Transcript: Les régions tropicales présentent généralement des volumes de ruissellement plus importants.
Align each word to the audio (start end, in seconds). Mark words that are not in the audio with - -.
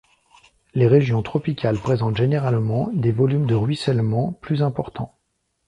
Les 0.73 0.87
régions 0.87 1.21
tropicales 1.21 1.77
présentent 1.77 2.17
généralement 2.17 2.89
des 2.91 3.11
volumes 3.11 3.45
de 3.45 3.53
ruissellement 3.53 4.31
plus 4.41 4.63
importants. 4.63 5.13